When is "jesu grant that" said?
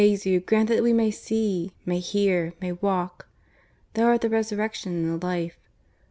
0.01-0.81